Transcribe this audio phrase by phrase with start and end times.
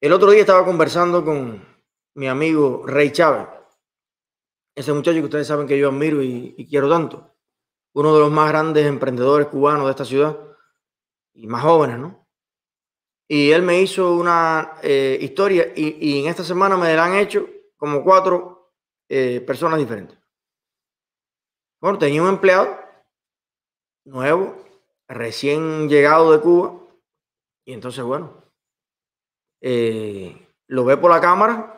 [0.00, 1.60] El otro día estaba conversando con
[2.14, 3.48] mi amigo Rey Chávez,
[4.76, 7.34] ese muchacho que ustedes saben que yo admiro y, quiero tanto,
[7.94, 10.38] uno de los más grandes emprendedores cubanos de esta ciudad
[11.34, 12.28] y más jóvenes, ¿no?
[13.26, 17.16] Y él me hizo una eh, historia y, y en esta semana me la han
[17.16, 18.72] hecho como cuatro
[19.08, 20.16] eh, personas diferentes.
[21.80, 22.78] Bueno, tenía un empleado
[24.04, 24.64] nuevo,
[25.08, 26.80] recién llegado de Cuba,
[27.64, 28.47] y entonces, bueno,
[29.60, 31.74] eh, lo ve por la cámara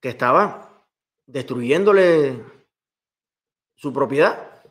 [0.00, 0.86] que estaba
[1.26, 2.44] destruyéndole
[3.74, 4.62] su propiedad.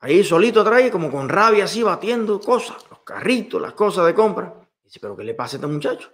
[0.00, 4.68] Ahí solito trae, como con rabia, así batiendo cosas, los carritos, las cosas de compra.
[4.82, 6.12] Dice, pero ¿qué le pasa a este muchacho?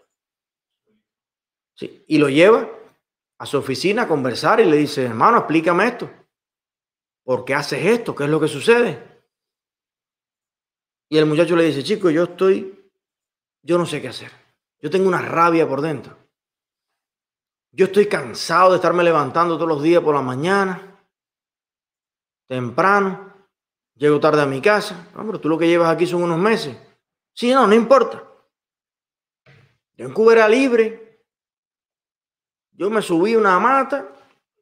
[1.75, 2.69] Sí, y lo lleva
[3.39, 6.11] a su oficina a conversar y le dice, hermano, explícame esto.
[7.23, 8.15] ¿Por qué haces esto?
[8.15, 9.23] ¿Qué es lo que sucede?
[11.09, 12.91] Y el muchacho le dice, chico, yo estoy,
[13.63, 14.31] yo no sé qué hacer.
[14.81, 16.17] Yo tengo una rabia por dentro.
[17.73, 21.05] Yo estoy cansado de estarme levantando todos los días por la mañana,
[22.47, 23.35] temprano.
[23.95, 25.09] Llego tarde a mi casa.
[25.15, 26.77] No, pero tú lo que llevas aquí son unos meses.
[27.35, 28.23] Sí, no, no importa.
[29.97, 31.25] Yo en Cuba era libre.
[32.73, 34.09] Yo me subí una mata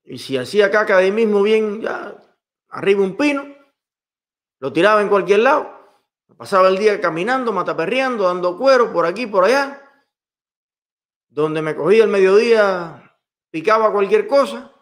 [0.02, 2.16] y si hacía caca de ahí mismo bien, ya
[2.70, 3.44] arriba un pino,
[4.58, 5.70] lo tiraba en cualquier lado.
[6.38, 9.85] Pasaba el día caminando, mataperreando, dando cuero por aquí, por allá.
[11.36, 13.14] Donde me cogía el mediodía,
[13.50, 14.72] picaba cualquier cosa.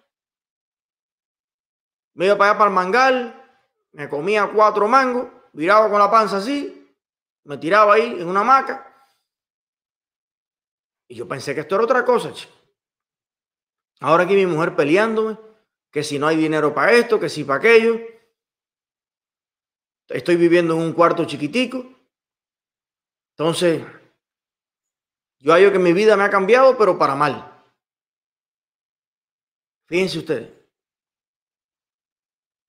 [2.14, 3.58] Me iba para allá para el mangal,
[3.90, 6.96] me comía cuatro mangos, viraba con la panza así,
[7.42, 8.88] me tiraba ahí en una hamaca.
[11.08, 12.52] Y yo pensé que esto era otra cosa, chico.
[13.98, 15.36] Ahora aquí mi mujer peleándome,
[15.90, 17.98] que si no hay dinero para esto, que si para aquello.
[20.06, 21.84] Estoy viviendo en un cuarto chiquitico.
[23.30, 23.82] Entonces,
[25.44, 27.62] yo hallo que mi vida me ha cambiado, pero para mal.
[29.86, 30.50] Fíjense ustedes.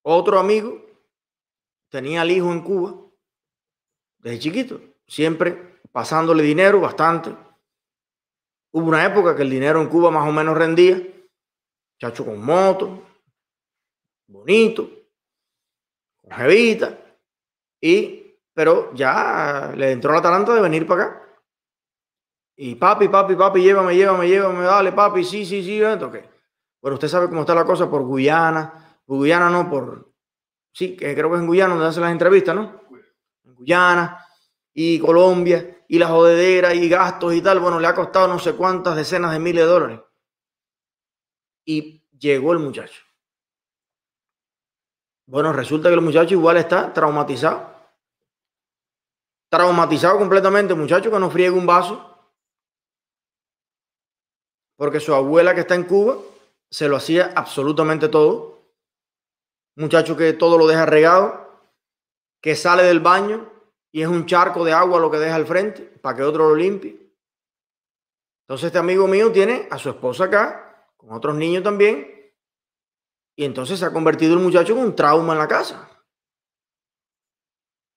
[0.04, 0.86] Otro amigo
[1.89, 2.94] tenía al hijo en Cuba
[4.17, 7.33] desde chiquito, siempre pasándole dinero bastante.
[8.73, 11.02] Hubo una época que el dinero en Cuba más o menos rendía.
[11.98, 13.08] Chacho con moto,
[14.28, 14.89] bonito,
[16.17, 16.99] con jevita.
[17.80, 21.24] Y, pero ya le entró la talanta de venir para acá.
[22.58, 26.17] Y papi, papi, papi, llévame, llévame, llévame, dale, papi, sí, sí, sí, ok.
[26.82, 30.11] Pero usted sabe cómo está la cosa por Guyana, Guyana no, por,
[30.71, 32.82] sí, que creo que es en Guyana donde hacen las entrevistas, ¿no?
[33.43, 34.26] En Guyana
[34.73, 38.54] y Colombia y la jodedera y gastos y tal, bueno, le ha costado no sé
[38.54, 39.99] cuántas decenas de miles de dólares.
[41.66, 43.02] Y llegó el muchacho.
[45.27, 47.73] Bueno, resulta que el muchacho igual está traumatizado.
[49.49, 52.14] Traumatizado completamente, muchacho que no friegue un vaso.
[54.77, 56.17] Porque su abuela que está en Cuba
[56.69, 58.61] se lo hacía absolutamente todo.
[59.77, 61.45] Muchacho que todo lo deja regado,
[62.41, 63.49] que sale del baño
[63.91, 66.55] y es un charco de agua lo que deja al frente para que otro lo
[66.55, 67.05] limpie.
[68.43, 72.33] Entonces este amigo mío tiene a su esposa acá, con otros niños también,
[73.36, 75.89] y entonces se ha convertido el muchacho en un trauma en la casa.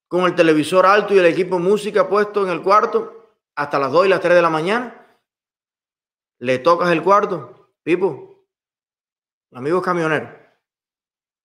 [0.09, 4.07] Con el televisor alto y el equipo música puesto en el cuarto hasta las 2
[4.07, 5.08] y las 3 de la mañana.
[6.41, 8.47] Le tocas el cuarto, Pipo,
[9.53, 10.31] amigos camioneros,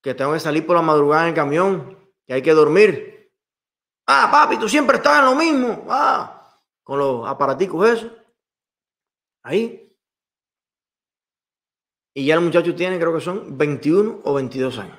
[0.02, 3.32] que tengo que salir por la madrugada en el camión, que hay que dormir.
[4.06, 5.86] Ah, papi, tú siempre estás en lo mismo.
[5.90, 8.12] Ah, con los aparaticos esos.
[9.44, 9.80] Ahí.
[12.14, 14.98] Y ya el muchacho tiene, creo que son 21 o 22 años.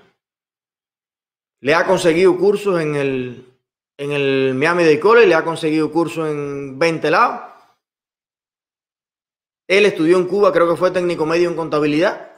[1.61, 3.59] Le ha conseguido cursos en el,
[3.97, 7.54] en el Miami Day College, le ha conseguido cursos en 20 lados.
[9.67, 12.31] Él estudió en Cuba, creo que fue técnico medio en contabilidad.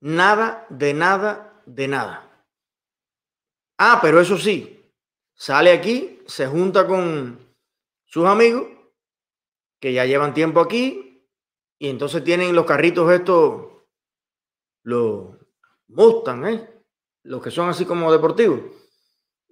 [0.00, 2.46] Nada, de nada, de nada.
[3.78, 4.92] Ah, pero eso sí,
[5.34, 7.38] sale aquí, se junta con
[8.04, 8.68] sus amigos
[9.80, 11.28] que ya llevan tiempo aquí
[11.78, 13.66] y entonces tienen los carritos estos,
[14.82, 15.36] los
[15.88, 16.82] Mustang, ¿eh?
[17.24, 18.60] los que son así como deportivos.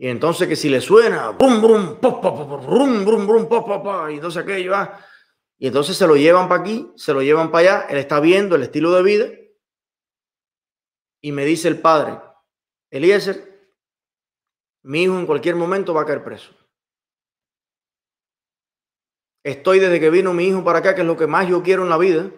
[0.03, 4.43] Y entonces que si le suena, brum, brum, pop, pop, pop, pop, pop, y entonces
[4.43, 4.99] aquello, ah.
[5.57, 8.57] y entonces se lo llevan para aquí, se lo llevan para allá, él está viendo
[8.57, 9.27] el estilo de vida,
[11.21, 12.21] y me dice el padre,
[12.91, 13.71] Eliezer,
[14.83, 16.53] mi hijo en cualquier momento va a caer preso.
[19.45, 21.85] Estoy desde que vino mi hijo para acá, que es lo que más yo quiero
[21.85, 22.29] en la vida.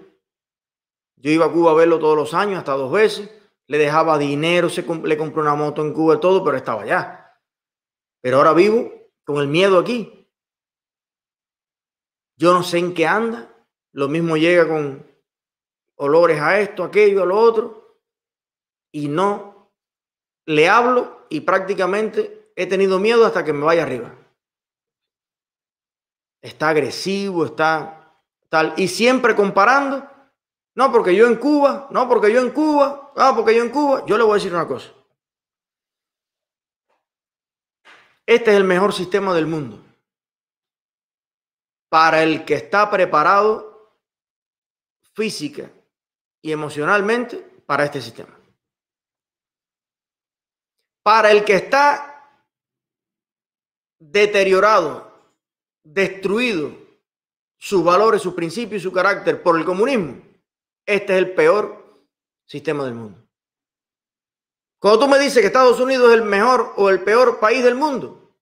[1.17, 3.31] Yo iba a Cuba a verlo todos los años, hasta dos veces.
[3.69, 7.24] Le dejaba dinero, se le compré una moto en Cuba todo, pero estaba allá.
[8.25, 8.91] Pero ahora vivo
[9.23, 10.27] con el miedo aquí.
[12.39, 13.55] Yo no sé en qué anda.
[13.93, 15.07] Lo mismo llega con
[15.97, 18.01] olores a esto, aquello, a lo otro.
[18.91, 19.71] Y no
[20.47, 24.17] le hablo y prácticamente he tenido miedo hasta que me vaya arriba.
[26.41, 28.73] Está agresivo, está tal.
[28.79, 30.09] Y siempre comparando.
[30.75, 34.03] No, porque yo en Cuba, no, porque yo en Cuba, ah, porque yo en Cuba.
[34.07, 34.95] Yo le voy a decir una cosa.
[38.27, 39.85] Este es el mejor sistema del mundo
[41.89, 43.93] para el que está preparado
[45.15, 45.71] física
[46.43, 47.37] y emocionalmente
[47.67, 48.37] para este sistema.
[51.03, 52.41] Para el que está
[54.01, 55.13] deteriorado,
[55.85, 56.77] destruido
[57.59, 60.21] sus valores, sus principios y su carácter por el comunismo,
[60.87, 62.03] este es el peor
[62.45, 63.24] sistema del mundo.
[64.85, 67.75] Cuando tú me dices que Estados Unidos es el mejor o el peor país del
[67.75, 68.37] mundo,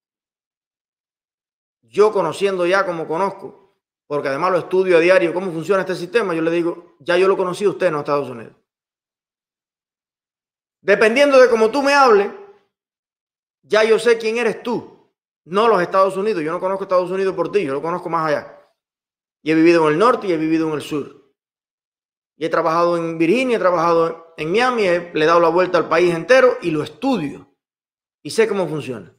[1.82, 3.76] yo conociendo ya como conozco,
[4.08, 7.28] porque además lo estudio a diario cómo funciona este sistema, yo le digo, ya yo
[7.28, 8.56] lo conocí a usted en Estados Unidos.
[10.80, 12.32] Dependiendo de cómo tú me hables,
[13.62, 15.12] ya yo sé quién eres tú,
[15.44, 16.42] no los Estados Unidos.
[16.42, 18.60] Yo no conozco Estados Unidos por ti, yo lo conozco más allá.
[19.44, 21.21] Y he vivido en el norte y he vivido en el sur.
[22.36, 25.88] Y he trabajado en Virginia, he trabajado en Miami, le he dado la vuelta al
[25.88, 27.54] país entero y lo estudio.
[28.22, 29.14] Y sé cómo funciona.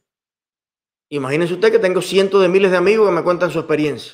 [1.10, 4.14] Imagínense usted que tengo cientos de miles de amigos que me cuentan su experiencia.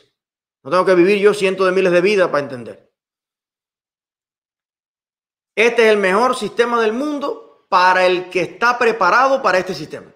[0.63, 2.93] No tengo que vivir yo cientos de miles de vidas para entender.
[5.55, 10.13] Este es el mejor sistema del mundo para el que está preparado para este sistema.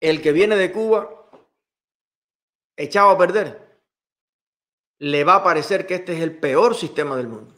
[0.00, 1.30] El que viene de Cuba
[2.76, 3.71] echado a perder,
[5.02, 7.52] le va a parecer que este es el peor sistema del mundo.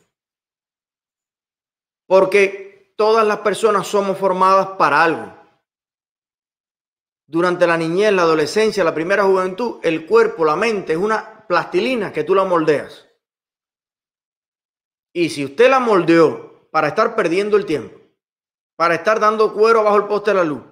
[2.06, 5.34] Porque todas las personas somos formadas para algo.
[7.26, 12.14] Durante la niñez, la adolescencia, la primera juventud, el cuerpo, la mente es una plastilina
[12.14, 13.06] que tú la moldeas.
[15.12, 18.00] Y si usted la moldeó para estar perdiendo el tiempo,
[18.74, 20.62] para estar dando cuero bajo el poste de la luz,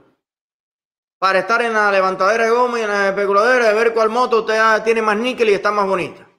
[1.19, 4.41] para estar en la levantadera de goma y en la especuladera de ver cuál moto
[4.41, 6.32] usted tiene más níquel y está más bonita.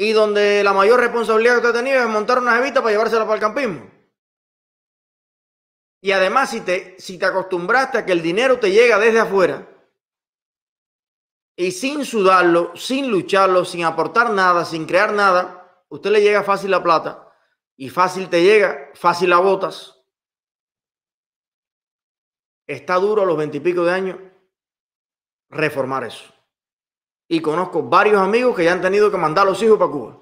[0.00, 3.24] Y donde la mayor responsabilidad que usted ha tenido es montar una jevita para llevársela
[3.24, 3.90] para el campismo.
[6.00, 9.68] Y además, si te, si te acostumbraste a que el dinero te llega desde afuera
[11.56, 16.70] y sin sudarlo, sin lucharlo, sin aportar nada, sin crear nada, usted le llega fácil
[16.70, 17.32] la plata
[17.76, 20.00] y fácil te llega, fácil la botas.
[22.64, 24.18] Está duro a los veintipico de años
[25.48, 26.37] reformar eso.
[27.28, 30.18] Y conozco varios amigos que ya han tenido que mandar a los hijos para Cuba.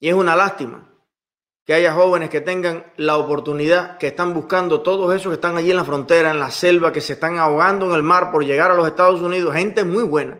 [0.00, 0.90] Y es una lástima
[1.64, 5.70] que haya jóvenes que tengan la oportunidad, que están buscando todos esos que están allí
[5.70, 8.70] en la frontera, en la selva, que se están ahogando en el mar por llegar
[8.70, 10.38] a los Estados Unidos, gente muy buena.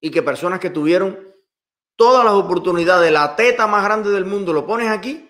[0.00, 1.32] Y que personas que tuvieron
[1.96, 5.28] todas las oportunidades, la teta más grande del mundo, lo pones aquí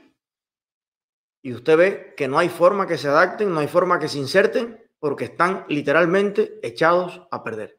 [1.44, 4.18] y usted ve que no hay forma que se adapten, no hay forma que se
[4.18, 7.76] inserten, porque están literalmente echados a perder.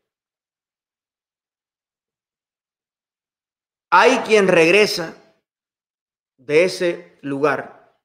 [3.91, 5.15] Hay quien regresa
[6.35, 7.97] de ese lugar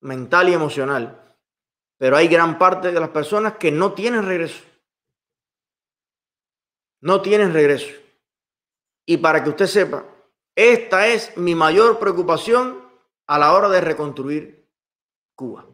[0.00, 1.36] mental y emocional,
[1.98, 4.64] pero hay gran parte de las personas que no tienen regreso.
[7.02, 7.92] No tienen regreso.
[9.04, 10.06] Y para que usted sepa,
[10.56, 12.82] esta es mi mayor preocupación
[13.26, 14.66] a la hora de reconstruir
[15.34, 15.71] Cuba.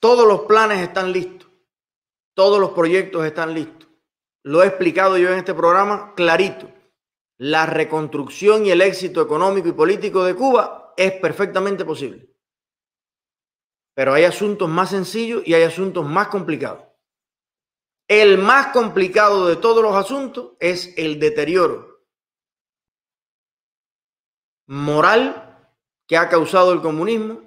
[0.00, 1.48] Todos los planes están listos.
[2.34, 3.88] Todos los proyectos están listos.
[4.42, 6.70] Lo he explicado yo en este programa clarito
[7.40, 12.28] la reconstrucción y el éxito económico y político de Cuba es perfectamente posible.
[13.94, 16.84] Pero hay asuntos más sencillos y hay asuntos más complicados.
[18.06, 21.90] El más complicado de todos los asuntos es el deterioro
[24.66, 25.74] moral
[26.06, 27.40] que ha causado el comunismo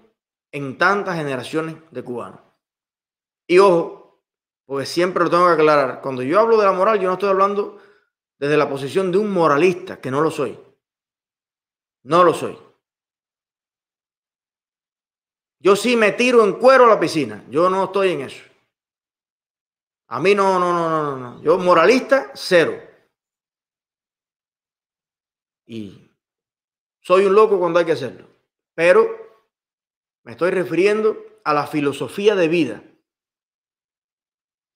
[0.52, 2.43] en tantas generaciones de cubanos.
[3.48, 4.24] Y ojo,
[4.66, 7.30] pues siempre lo tengo que aclarar, cuando yo hablo de la moral, yo no estoy
[7.30, 7.80] hablando
[8.38, 10.60] desde la posición de un moralista, que no lo soy.
[12.04, 12.58] No lo soy.
[15.60, 17.46] Yo sí me tiro en cuero a la piscina.
[17.50, 18.44] Yo no estoy en eso.
[20.08, 21.42] A mí no, no, no, no, no.
[21.42, 22.74] Yo moralista, cero.
[25.66, 26.12] Y
[27.00, 28.28] soy un loco cuando hay que hacerlo.
[28.76, 29.08] Pero
[30.24, 32.84] me estoy refiriendo a la filosofía de vida,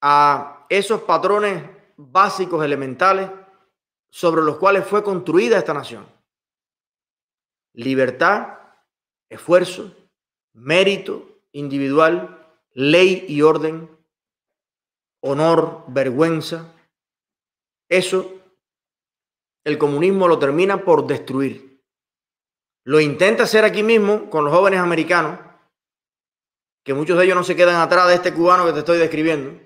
[0.02, 1.64] a esos patrones
[1.96, 3.30] básicos, elementales,
[4.10, 6.08] sobre los cuales fue construida esta nación.
[7.74, 8.60] Libertad,
[9.30, 9.96] esfuerzo,
[10.54, 13.90] mérito, individual, ley y orden,
[15.22, 16.74] honor, vergüenza.
[17.90, 18.34] Eso
[19.64, 21.84] el comunismo lo termina por destruir.
[22.86, 25.40] Lo intenta hacer aquí mismo con los jóvenes americanos,
[26.86, 29.60] que muchos de ellos no se quedan atrás de este cubano que te estoy describiendo.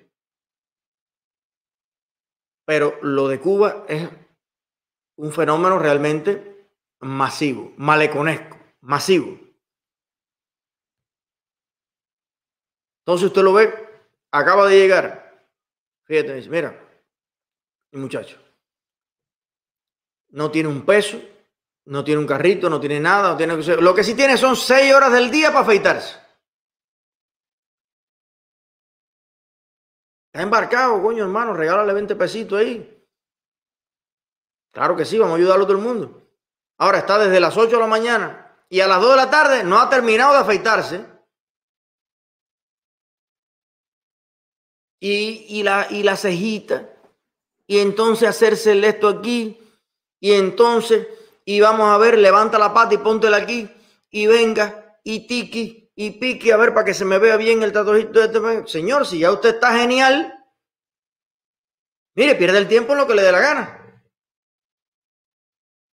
[2.71, 4.07] Pero lo de Cuba es
[5.17, 6.69] un fenómeno realmente
[7.01, 9.37] masivo, maleconesco, masivo.
[13.01, 13.73] Entonces usted lo ve,
[14.31, 15.49] acaba de llegar.
[16.05, 16.73] Fíjate, dice, mira,
[17.91, 18.39] mi muchacho,
[20.29, 21.21] no tiene un peso,
[21.87, 24.93] no tiene un carrito, no tiene nada, no tiene lo que sí tiene son seis
[24.93, 26.20] horas del día para afeitarse.
[30.31, 33.05] Está embarcado, coño, hermano, regálale 20 pesitos ahí.
[34.71, 36.25] Claro que sí, vamos a ayudarlo a todo el mundo.
[36.77, 39.63] Ahora está desde las 8 de la mañana y a las 2 de la tarde
[39.65, 41.05] no ha terminado de afeitarse.
[45.01, 46.89] Y, y, la, y cejita.
[47.67, 49.59] Y entonces hacerse esto aquí.
[50.21, 51.07] Y entonces,
[51.43, 53.69] y vamos a ver, levanta la pata y póntela aquí.
[54.11, 57.71] Y venga, y tiki, y pique, a ver para que se me vea bien el
[57.71, 58.67] tatuajito de este.
[58.67, 60.45] Señor, si ya usted está genial,
[62.15, 64.03] mire, pierde el tiempo en lo que le dé la gana.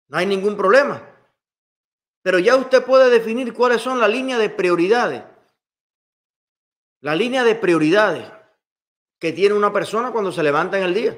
[0.10, 1.04] No hay ningún problema.
[2.22, 5.24] Pero ya usted puede definir cuáles son las líneas de prioridades.
[7.02, 8.32] La línea de prioridades
[9.20, 11.18] que tiene una persona cuando se levanta en el día.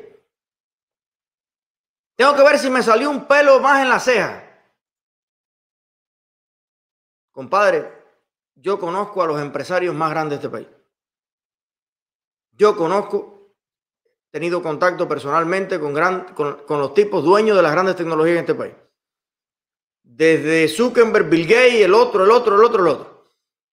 [2.16, 4.46] Tengo que ver si me salió un pelo más en la ceja.
[7.32, 7.99] Compadre,
[8.62, 10.68] yo conozco a los empresarios más grandes de este país.
[12.52, 13.54] Yo conozco,
[14.04, 18.74] he tenido contacto personalmente con, los tipos dueños de las grandes tecnologías en este país
[20.10, 23.26] desde Zuckerberg, Bill Gates, el otro, el otro, el otro, el otro.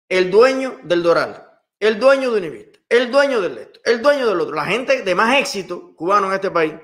[0.09, 4.41] El dueño del Doral, el dueño de Univista, el dueño del esto, el dueño del
[4.41, 4.55] otro.
[4.55, 6.75] La gente de más éxito cubano en este país.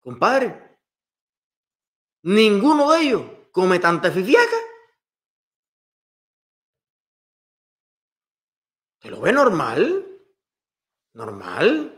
[0.00, 0.78] Compadre,
[2.22, 3.22] ninguno de ellos
[3.52, 4.56] come tanta fifiaca.
[9.28, 10.06] Ve normal?
[11.12, 11.94] ¿Normal?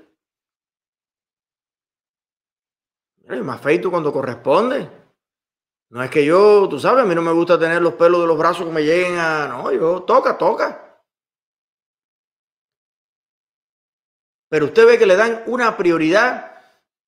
[3.19, 4.91] Me más feito cuando corresponde.
[5.91, 8.27] No es que yo, tú sabes, a mí no me gusta tener los pelos de
[8.27, 9.47] los brazos que me lleguen a.
[9.47, 11.05] No, yo toca, toca.
[14.49, 16.61] Pero usted ve que le dan una prioridad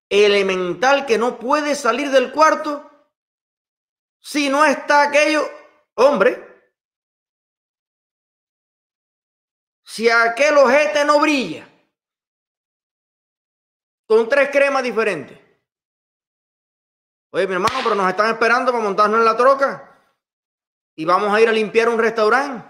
[0.09, 2.89] elemental que no puede salir del cuarto
[4.21, 5.43] si no está aquello,
[5.95, 6.52] hombre.
[9.93, 11.69] Si aquel ojete no brilla
[14.07, 15.39] con tres cremas diferentes
[17.31, 19.99] Oye, mi hermano, pero nos están esperando para montarnos en la troca.
[20.97, 22.67] Y vamos a ir a limpiar un restaurante.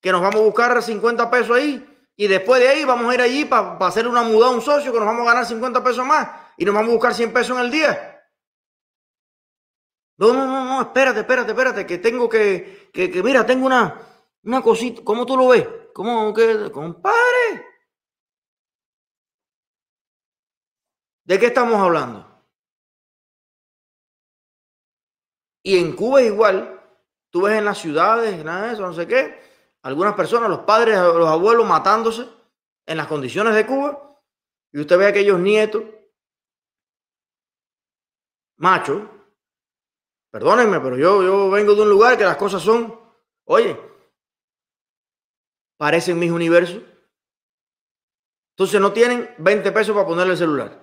[0.00, 1.84] Que nos vamos a buscar 50 pesos ahí.
[2.16, 4.92] Y después de ahí vamos a ir allí para, hacer una muda a un socio
[4.92, 6.28] que nos vamos a ganar 50 pesos más.
[6.56, 8.28] Y nos vamos a buscar 100 pesos en el día.
[10.18, 14.00] No, no, no, no, espérate, espérate, espérate, que tengo que, que, que mira, tengo una,
[14.42, 15.02] una cosita.
[15.04, 15.81] ¿Cómo tú lo ves?
[15.94, 17.66] ¿Cómo que, compadre?
[21.24, 22.28] ¿De qué estamos hablando?
[25.62, 26.80] Y en Cuba es igual.
[27.30, 29.40] Tú ves en las ciudades, nada de eso, no sé qué.
[29.82, 32.28] Algunas personas, los padres, los abuelos matándose
[32.86, 34.20] en las condiciones de Cuba.
[34.72, 35.84] Y usted ve a aquellos nietos,
[38.56, 39.02] machos.
[40.30, 42.98] Perdónenme, pero yo, yo vengo de un lugar que las cosas son,
[43.44, 43.78] oye,
[45.82, 46.80] parecen mis universos.
[48.52, 50.80] Entonces no tienen 20 pesos para ponerle el celular.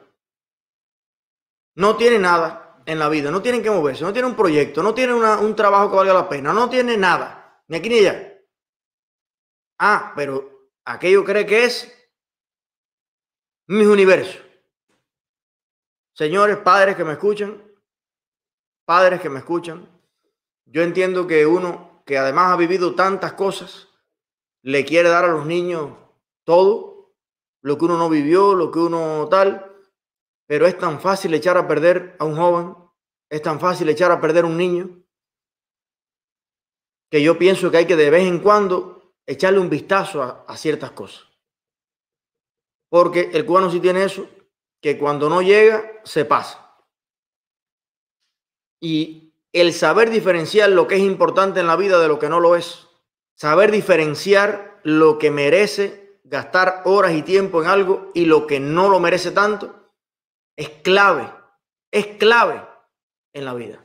[1.76, 4.94] No tienen nada en la vida, no tienen que moverse, no tienen un proyecto, no
[4.94, 8.42] tienen un trabajo que valga la pena, no tienen nada, ni aquí ni allá.
[9.80, 12.12] Ah, pero aquello cree que es
[13.68, 14.44] mis universos.
[16.14, 17.64] Señores, padres que me escuchan,
[18.84, 19.88] padres que me escuchan,
[20.66, 23.89] yo entiendo que uno que además ha vivido tantas cosas,
[24.64, 25.92] le quiere dar a los niños
[26.44, 27.14] todo,
[27.62, 29.70] lo que uno no vivió, lo que uno tal,
[30.48, 32.76] pero es tan fácil echar a perder a un joven,
[33.30, 35.04] es tan fácil echar a perder a un niño,
[37.12, 40.92] que yo pienso que hay que de vez en cuando echarle un vistazo a, ciertas
[40.92, 41.28] cosas.
[42.90, 44.28] Porque el cubano sí tiene eso,
[44.82, 46.66] que cuando no llega, se pasa.
[48.82, 52.40] Y el saber diferenciar lo que es importante en la vida de lo que no
[52.40, 52.89] lo es,
[53.40, 58.90] Saber diferenciar lo que merece gastar horas y tiempo en algo y lo que no
[58.90, 59.94] lo merece tanto
[60.58, 61.32] es clave,
[61.90, 62.62] es clave
[63.34, 63.82] en la vida.